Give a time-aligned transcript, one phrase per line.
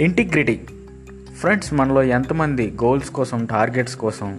[0.00, 0.60] Integrity
[1.36, 4.38] friends మనలో ఎంతమంది goals కోసం టార్గెట్స్ కోసం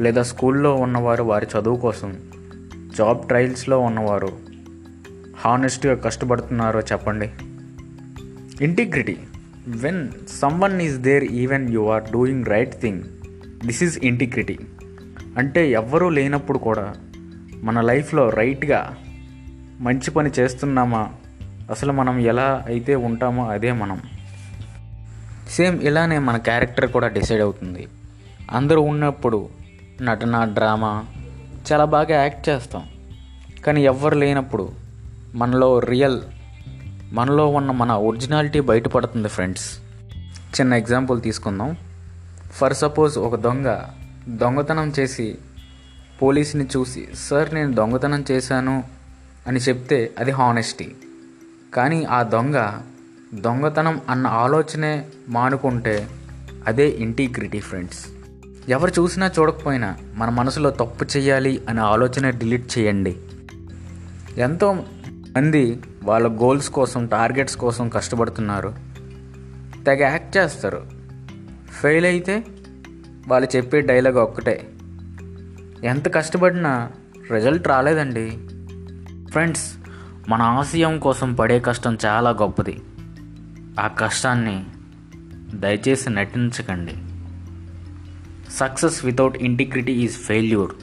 [0.00, 2.16] లేదా స్కూల్లో ఉన్నవారు వారి చదువు కోసం
[2.98, 4.32] జాబ్ ట్రయల్స్లో ఉన్నవారు
[5.36, 7.30] హానెస్ట్గా కష్టపడుతున్నారో చెప్పండి.
[8.64, 9.16] Integrity
[9.66, 13.02] when someone is there even you are doing right thing
[13.66, 14.58] this is integrity
[15.36, 16.94] అంటే ఎవ్వరూ లేనప్పుడు కూడా
[17.62, 18.96] మన లైఫ్లో రైట్గా
[19.80, 21.12] మంచి పని చేస్తున్నామా?
[21.70, 24.00] అసలు మనం ఎలా అయితే ఉంటామో అదే మనం.
[25.50, 27.88] సేమ్ ఇలానే మన క్యారెక్టర్ కూడా డిసైడ్ అవుతుంది.
[28.50, 29.48] అందరూ ఉన్నప్పుడు
[30.02, 31.04] నటన డ్రామా
[31.72, 32.88] చాలా బాగా యాక్ట్ చేస్తాం.
[33.66, 34.72] కానీ ఎవ్వరు లేనప్పుడు
[35.34, 36.20] మనలో రియల్
[37.12, 39.78] మనలో ఉన్న మన ఒరిజినాలిటీ బయటపడుతుంది ఫ్రెండ్స్.
[40.60, 41.76] చిన్న ఎగ్జాంపుల్ తీసుకుందాం.
[42.52, 43.80] ఫర్ సపోజ్ ఒక దొంగ
[44.28, 45.38] దొంగతనం చేసి
[46.22, 48.84] పోలీసుని చూసి సార్ నేను దొంగతనం చేశాను
[49.46, 50.92] అని చెప్తే అది హానెస్టీ.
[51.74, 52.80] కానీ ఆ దొంగ
[53.40, 56.08] దొంగతనం అన్న ఆలోచనే మానుకుంటే
[56.66, 58.06] అదే ఇంటిగ్రిటీ ఫ్రెండ్స్
[58.68, 63.16] ఎవరు చూసినా చూడకపోయినా మన మనసులో తప్పు చేయాలి అనే ఆలోచన డిలీట్ చేయండి.
[64.36, 64.72] ఎంతో
[65.36, 68.74] మంది వాళ్ళ గోల్స్ కోసం టార్గెట్స్ కోసం కష్టపడుతున్నారు.
[69.86, 70.82] తెగ యాక్ట్ చేస్తారు.
[71.82, 72.44] ఫెయిల్ అయితే
[73.28, 74.68] వాళ్ళు చెప్పే డైలాగ్ ఒక్కటే.
[75.84, 76.90] ఎంత కష్టపడినా
[77.32, 78.30] రిజల్ట్ రాలేదండి.
[79.30, 79.74] ఫ్రెండ్స్
[80.28, 82.82] మన ఆశయం కోసం పడే కష్టం చాలా గొప్పది.
[83.80, 84.64] ఆ కష్టాన్ని
[85.54, 86.92] దయచేసి నటించకండి.
[88.50, 90.74] Success without integrity is failure.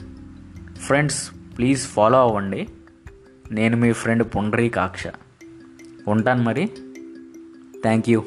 [0.78, 2.68] Friends please follow అవ్వండి.
[3.52, 5.04] నేను మీ ఫ్రెండ్ పుండరీకాక్ష.
[6.08, 6.70] ఉంటాను మరి.
[7.82, 8.24] Thank you.